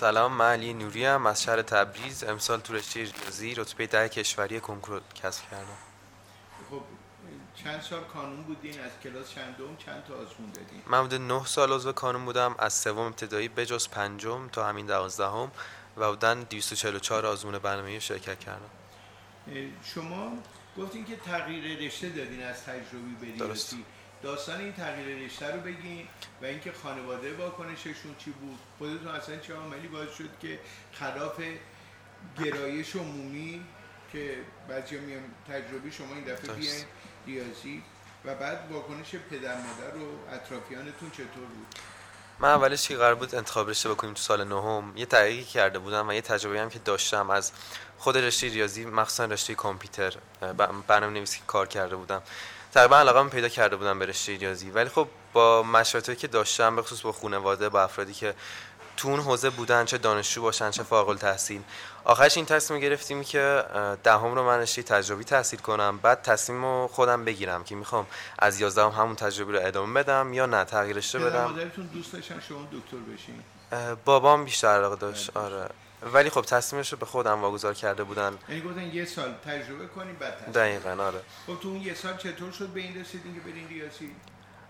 [0.00, 2.24] سلام من علی نوری هم از شهر تبریز.
[2.24, 5.78] امسال تو رشته ریاضی رتبه ده کشوری کنکور کسب کردم.
[6.70, 6.82] خب
[7.54, 11.72] چند سال کانون بودین؟ از کلاس چندم چند تا آزمون دادین؟ من بوده نه سال
[11.72, 12.54] عضو کانون بودم.
[12.58, 15.50] از سوم ابتدایی بجز پنجم تا همین دوازدهم
[15.96, 18.70] و بودن 244 آزمون برنامه شرکت کردم.
[19.84, 20.32] شما
[20.78, 23.84] گفتین که تغییر رشته دادین از تجربی به ریاضی.
[24.22, 26.08] داستان این تغییر رشته رو بگین
[26.42, 28.58] و اینکه خانواده واکنششون چی بود.
[28.78, 30.58] خودتون اصلا چه عاملی باعث شد که
[30.92, 31.40] خلاف
[32.38, 33.64] گرایش عمومی
[34.12, 34.36] که
[34.68, 36.84] بعضی میان تجربی شما این دفعه بیاین
[37.26, 37.82] ریاضی
[38.24, 41.66] و بعد واکنش پدر مادر و اطرافیانتون چطور بود؟
[42.38, 46.08] من اولش که قرار بود انتخاب رشته بکنیم تو سال نهم یه تحقیقی کرده بودم
[46.08, 47.52] و یه تجربه هم که داشتم از
[47.98, 50.16] خود رشته ریاضی مخصوصا رشته کامپیوتر.
[50.86, 52.22] برنامه نویسی کار کرده بودم.
[52.74, 54.70] تقریبا علاقه پیدا کرده بودم به رشته ریاضی.
[54.70, 58.34] ولی خب با مشورتی که داشتم به خصوص با خانواده با افرادی که
[58.96, 61.62] تو اون حوزه بودن چه دانشجو باشن چه فارغ التحصیل
[62.04, 63.64] آخرش این تصمیم گرفتیم که
[64.04, 65.98] دهم رو من رشته تجربی تحصیل کنم.
[65.98, 68.06] بعد تصمیم رو خودم بگیرم که می‌خوام
[68.38, 71.44] از 11 هم همون تجربی رو ادامه بدم یا نه تغییر رشته بدم.
[71.44, 73.42] مادرتون دوست داشتن شما دکتر بشین؟
[74.04, 75.36] بابام بیشتر علاقه داشت.
[75.36, 75.68] آره.
[76.02, 78.38] ولی خب تصمیمش رو به خودم واگذار کرده بودن.
[78.48, 80.52] یعنی گفتن یه سال تجربه کنیم بعد تصمیم.
[80.52, 81.20] دقیقاً آره.
[81.46, 84.10] خب تو اون یه سال چطور شد به این رسیدین که برین ریاضی؟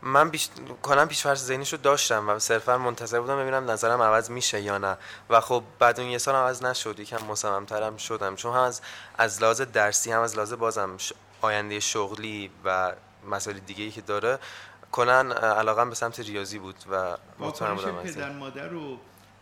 [0.03, 0.49] من بیش...
[0.83, 4.97] کنم پیش فرض ذهنیشو داشتم و صرفا منتظر بودم ببینم نظرم عوض میشه یا نه.
[5.31, 7.01] و خب بعد اون یه سال عوض نشد.
[7.01, 8.37] یکم مصممترم شدم.
[8.37, 8.81] چون هم از
[9.19, 11.13] از لحاظ درسی هم از لحاظ بازم ش...
[11.41, 12.93] آینده شغلی و
[13.31, 14.39] مسائل دیگه ای که داره
[14.93, 18.99] کنن علاقم به سمت ریاضی بود و مطمئن بودم پدر مادر و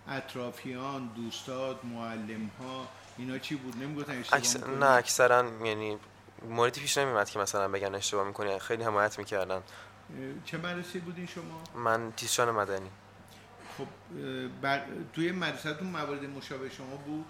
[0.08, 2.88] اطرافیان دوستات معلم ها
[3.18, 4.56] اینا چی بود؟ نمی‌گفتن اکس...
[4.56, 5.98] نه اکثرا یعنی
[6.48, 8.58] موردی پیش نمیمد که مثلا بگن اشتباه می‌کنی.
[8.58, 9.62] خیلی حمایت می‌کردن.
[10.44, 12.90] چه مدرسه بودین شما؟ من تیزشان مدنی.
[13.78, 13.86] خب
[14.62, 14.84] بر...
[15.12, 17.26] توی مدرسهتون موارد مشابه شما بود؟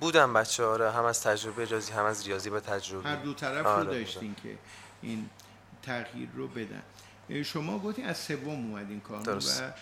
[0.00, 3.08] بودم بچه آره هم از تجربه ریاضی هم از ریاضی به تجربه.
[3.08, 4.58] هر دو طرف آره رو داشتین که
[5.02, 5.30] این
[5.82, 6.82] تغییر رو بدن.
[7.42, 9.62] شما گفتین از سوم اومدین درست.
[9.62, 9.72] و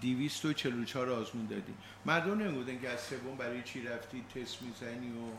[0.00, 1.74] 244 آزمون دادی
[2.06, 5.30] مردم نمی‌گفتن که از سوم برای چی رفتی تست می‌زنی و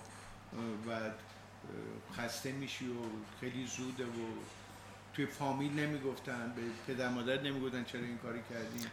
[0.90, 1.16] بعد
[2.18, 2.96] خسته میشی و
[3.40, 4.25] خیلی زوده و
[5.14, 8.88] توی فامیل نمی‌گفتن به پدر مادر نمی‌گفتن چرا این کاری کردین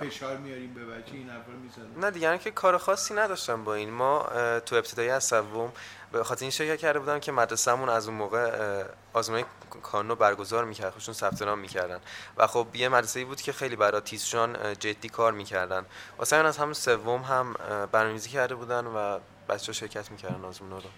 [0.00, 2.04] فشار میاریم به بچه این حرفا می‌زنن.
[2.04, 3.90] نه دیگه که کار خاصی نداشتم با این.
[3.90, 4.28] ما
[4.66, 5.72] تو ابتدایی از سوم
[6.12, 9.44] به خاطر این شرکت کرده بودم که مدرسه‌مون از اون موقع آزمون
[9.82, 10.90] کانون برگزار می‌کرد.
[10.90, 12.00] خودشون ثبت نام می‌کردن.
[12.36, 15.86] و خب یه مدرسه‌ای بود که خیلی برای تیزشان جدی کار می‌کردن.
[16.18, 17.52] واسه از همون سوم هم
[17.92, 19.18] برنامه‌ریزی کرده بودن و
[19.48, 20.90] بچه‌ها شرکت می‌کردن آزمون رو.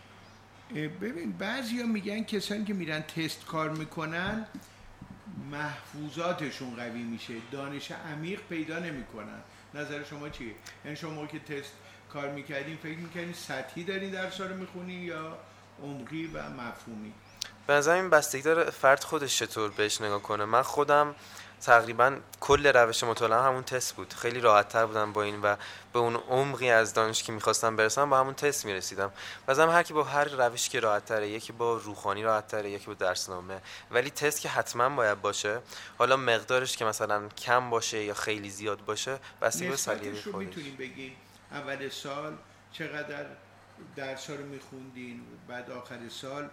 [0.88, 4.46] ببین بعضیا میگن کسانی که میرن تست کار می‌کنن
[5.50, 7.34] محفوظاتشون قوی میشه.
[7.52, 9.42] دانش عمیق پیدا نمی‌کنن.
[9.74, 11.72] نظر شما چیه؟ یعنی شما که تست
[12.12, 15.38] کار می‌کردین فکر می‌کردین سطحی دارین درس رو می‌خونین یا
[15.82, 17.12] عمقی و مفهومی؟
[17.66, 20.44] به نظر این بستگی داره فرد خودش چطور بهش نگاه کنه.
[20.44, 21.14] من خودم
[21.60, 24.12] تقریبا کل روش مطالعه همون تست بود.
[24.12, 25.56] خیلی راحت تر بودم با این و
[25.92, 29.12] به اون عمقی از دانش که می‌خواستم برسم با همون تست می‌رسیدم.
[29.48, 32.86] و هر کی با هر روش که راحت تره یکی با روخانی راحت تره یکی
[32.86, 33.60] با درسنامه.
[33.90, 35.60] ولی تست که حتما باید باشه
[35.98, 40.76] حالا مقدارش که مثلا کم باشه یا خیلی زیاد باشه بستگی به سلیقه رو می‌تونیم
[40.76, 41.12] بگین
[41.50, 42.36] اول سال
[42.72, 43.26] چقدر
[43.96, 46.48] درس رو میخوندین بعد آخر سال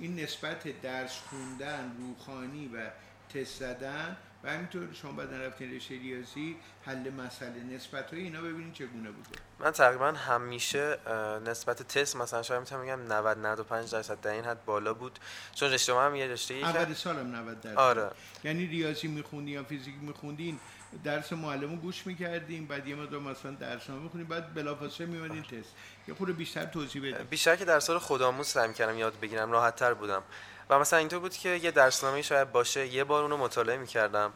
[0.00, 2.90] این نسبت درس خوندن روخانی و
[3.34, 8.72] تست زدن و همینطور شما بعد رفتین رشته ریاضی حل مسئله نسبت های اینا ببینید
[8.72, 9.28] چگونه بوده.
[9.58, 10.98] من تقریبا همیشه
[11.46, 15.18] نسبت تست مثلا شاید می‌تونم بگم 90 95 درصد در این حد بالا بود.
[15.54, 17.78] چون رشته ما هم یه رشته ای اول سالم 90 درصد.
[17.78, 18.10] آره.
[18.44, 20.58] یعنی ریاضی میخوندی یا فیزیک میخوندین
[21.04, 25.74] درس معلمو گوش می‌کردیم بعد یه مقدار مثلا درس نامه می‌خونیم بعد بلافاصله میومدین تست.
[26.08, 29.76] یه خورده بیشتر توضیح بدید بیشتر که در سال خودآموز سعی کردم یاد بگیرم راحت
[29.76, 30.22] تر بودم.
[30.70, 34.32] و مثلا اینطور بود که یه درسنامه شاید باشه یه بار اونو مطالعه می‌کردم.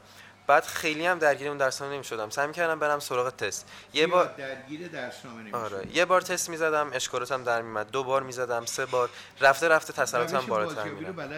[0.46, 2.30] بعد خیلی هم درگیر اون درسنامه نمی‌شدم.
[2.30, 3.68] سعی می‌کردم برم سراغ تست.
[3.92, 5.86] یه بار درگیر درسنامه نمی‌شدم آره.
[5.94, 9.10] یه بار تست می‌زدم اشکالاتم در میمد دو بار می‌زدم سه بار.
[9.40, 11.30] رفته رفته تسلطم بالاتر میرم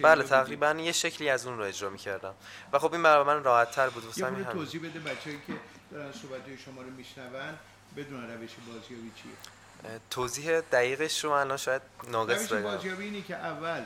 [0.00, 2.34] بله تقریبا یه شکلی از اون رو اجرا می‌کردم.
[2.72, 4.44] و خب این برای من راحت تر بود واسه همین.
[4.44, 5.52] توضیح بده بچه‌ای که
[5.92, 7.58] دارن صحبت شما رو میشنون
[7.96, 10.00] بدون روش بازیابی چیه.
[10.10, 13.84] توضیح دقیقش رو الان شاید ناقص بگم بازیابی اینه که اول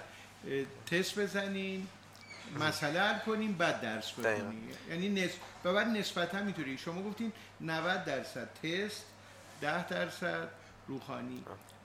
[0.91, 1.89] تست بزنین
[2.59, 5.39] مسئله حل کنیم بعد درس بکنیم یعنی نسب...
[5.65, 6.79] و بعد نسبت هم می‌تونی.
[6.79, 9.05] شما گفتین 90 درصد تست
[9.61, 10.49] 10 درصد
[10.87, 11.45] روخانی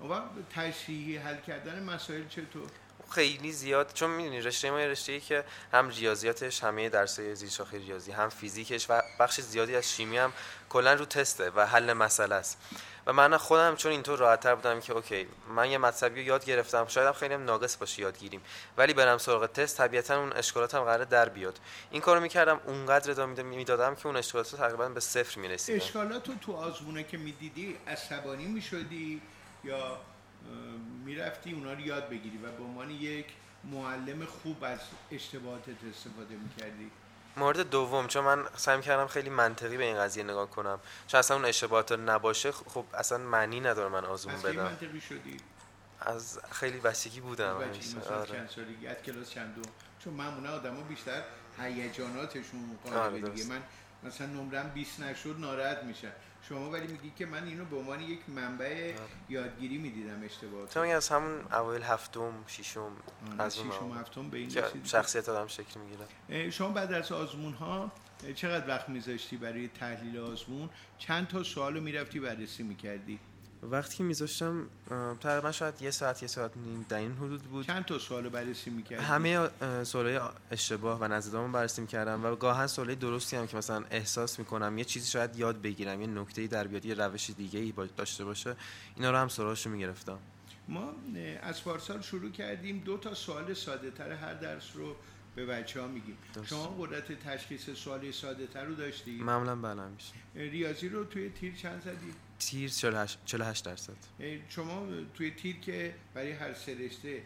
[0.09, 0.19] و
[0.55, 2.69] تشریحی حل کردن مسائل چطور؟
[3.11, 5.43] خیلی زیاد چون می‌دونی رشته ما رشته ای که
[5.73, 10.33] هم ریاضیاتش همه درسای زیر شاخه ریاضی هم فیزیکش و بخش زیادی از شیمی هم
[10.69, 12.57] کلا رو تسته و حل مسئله است.
[13.07, 16.87] و من خودم چون اینطور راحتتر بودم که اوکی من یه مطلبی رو یاد گرفتم
[16.87, 18.41] شاید هم خیلی هم ناقص باشه یادگیریم
[18.77, 21.59] ولی برم سراغ تست طبیعتا اون اشکالاتم قرار در بیاد.
[21.91, 26.53] این کارو می‌کردم اونقدر ادامه می‌دادم که اون اشکالات تقریبا به صفر می‌رسید اشکالات تو
[26.53, 29.21] آزمونه که می‌دیدی عصبانی می‌شدی
[29.63, 29.97] یا
[31.05, 33.25] می‌رفتی اونا رو یاد بگیری و به عنوان یک
[33.63, 34.79] معلم خوب از
[35.11, 36.91] اشتباهاتت استفاده می‌کردی.
[37.37, 40.79] مورد دوم چون من سعی کردم خیلی منطقی به این قضیه نگاه کنم.
[41.07, 44.63] چون اصلا اون اشتباهات نباشه خب اصلا معنی نداره من آزمون از بدم.
[44.63, 45.37] منطقی شدی؟
[46.01, 47.57] از خیلی بچگی بودم.
[47.97, 48.31] مثلا آره.
[48.31, 49.61] چند سالگی از کلاس چند دو؟
[50.03, 51.23] چون معمولا آدما بیشتر
[51.59, 53.61] هیجاناتشون قالب آره دیگه من
[54.03, 56.11] مثلا نمرم 20 نشد ناراحت میشم.
[56.49, 58.93] شما ولی میگی که من اینو به عنوان یک منبع
[59.29, 62.91] یادگیری می‌دیدم اشتباه تو از همون اوایل هفتم ششم
[63.39, 64.49] از ششم هفتم به این
[64.83, 66.49] شخصیت آدم شکل می‌گیره.
[66.49, 67.91] شما بعد از آزمون ها
[68.35, 73.19] چقدر وقت میذاشتی برای تحلیل آزمون؟ چند تا سوال می‌رفتی بررسی می‌کردی؟
[73.63, 74.67] وقتی که میذاشتم
[75.19, 77.65] تقریبا شاید یه ساعت یه ساعت نیم در این حدود بود.
[77.65, 79.49] چند تا سوال بررسی می‌کردی؟ همه
[79.83, 80.19] سوالای
[80.51, 84.85] اشتباه و نزدامو بررسی می‌کردم و گاهن سوالای درستی هم که مثلا احساس می‌کنم یه
[84.85, 88.55] چیزی شاید یاد بگیرم یه نکته در بیاد یه روش دیگه ای داشته باشه
[88.95, 90.19] اینا رو هم سوالاشو می‌گرفتم.
[90.67, 90.93] ما
[91.41, 94.95] از پارسال شروع کردیم دو تا سوال ساده تر هر درس رو
[95.35, 100.13] به بچه ها میگیم شما قدرت تشخیص سوال ساده تر رو داشتی؟ معمولا بله میشه
[100.35, 103.93] ریاضی رو توی تیر چند زدی؟ تیر 48 درصد.
[104.49, 107.21] شما توی تیر که برای هر سه رشته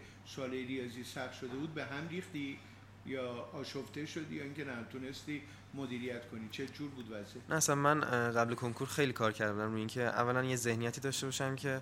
[0.66, 2.60] ریاضی سخت شده بود به هم ریختی
[3.06, 5.42] یا آشفته شدی یا اینکه نتونستی
[5.74, 9.80] مدیریت کنی؟ چه جور بود وضع نه اصلا من قبل کنکور خیلی کار کردم روی
[9.80, 11.82] اینکه اولا یه ذهنیتی داشته باشم که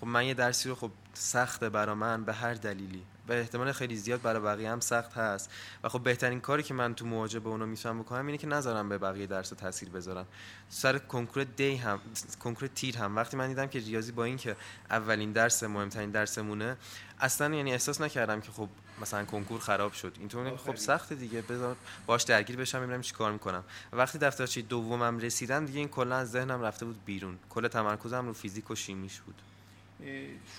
[0.00, 3.96] خب من یه درسی رو خب سخته برا من به هر دلیلی به احتمال خیلی
[3.96, 5.50] زیاد برای بقیه هم سخت هست
[5.84, 8.88] و خب بهترین کاری که من تو مواجهه با اونا می‌تونم بکنم اینه که نذارم
[8.88, 10.26] به بقیه درس تاثیر بذارم
[10.68, 12.00] سر کنکور دی هم
[12.40, 13.16] کنکور تیر هم.
[13.16, 14.56] وقتی من دیدم که ریاضی با اینکه
[14.90, 16.76] اولین درس مهمترین درسمونه
[17.22, 18.68] اصلا یعنی احساس نکردم که خب
[19.00, 20.16] مثلا کنکور خراب شد.
[20.18, 21.42] اینطور خب سخت دیگه.
[21.42, 21.76] بذار
[22.06, 23.64] باش درگیر بشم ببینم چیکار می‌کنم.
[23.92, 27.38] و وقتی دفترچه دومم رسیدم دیگه این کلا از ذهنم رفته بود بیرون.
[27.50, 29.42] کل تمرکزم رو فیزیک و شیمیش بود.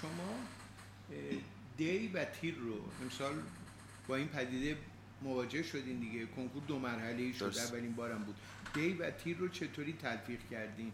[0.02, 0.36] شما
[1.78, 3.34] دی و تیر رو امسال
[4.08, 4.78] با این پدیده
[5.22, 6.26] مواجه شدین دیگه.
[6.26, 7.58] کنکور دو مرحله شد.
[7.58, 8.36] اولین بارم بود.
[8.74, 10.92] دی و تیر رو چطوری تلفیق کردین؟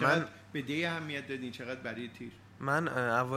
[0.00, 2.88] من به دی اهمیت دادین؟ چقدر برای تیر؟ من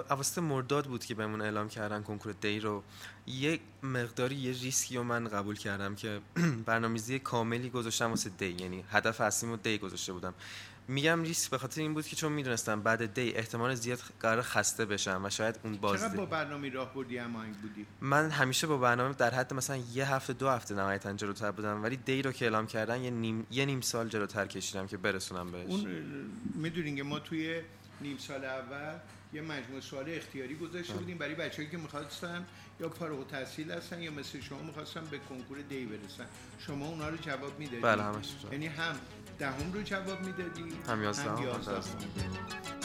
[0.09, 2.83] اواسط مرداد بود که بهمون اعلام کردن کنکور دی رو.
[3.27, 6.21] یک مقداری یه ریسکی رو من قبول کردم که
[6.65, 8.55] برنامه‌ریزی کاملی گذاشتم واسه دی.
[8.59, 10.33] یعنی هدف اصلیمو دی گذاشته بودم.
[10.87, 14.85] میگم ریسک به خاطر این بود که چون می‌دونستم بعد دی احتمال زیاد قرار خسته
[14.85, 18.77] بشم و شاید اون باز چقدر با برنامه راه بردی هماهنگ بودی؟ من همیشه با
[18.77, 21.83] برنامه در حد مثلا یه هفته دو هفته نهایتا جلوتر بودم.
[21.83, 25.51] ولی دی رو که اعلام کردن یه نیم یه نیم سال جلوتر کشیدم که برسونم
[25.51, 25.69] بهش.
[25.69, 25.85] اون
[26.55, 27.61] می‌دونین که ما توی
[28.01, 28.97] نیم سال اول
[29.33, 32.45] یه مجموعه سوال اختیاری گذاشته بودیم برای بچه‌ای که می‌خواستن
[32.79, 36.25] یا فارغ التحصیل هستن یا مثل شما می‌خواستن به کنکور دی برسن.
[36.59, 38.95] شما اونا رو جواب می‌دادید بله همش یعنی هم
[39.39, 42.84] دهم رو جواب می‌دادی هم یازدهم